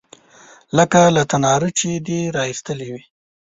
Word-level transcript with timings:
_لکه 0.77 1.01
له 1.15 1.23
تناره 1.31 1.69
چې 1.77 1.89
دې 2.07 2.19
را 2.35 2.43
ايستلې 2.51 2.87
وي. 2.93 3.03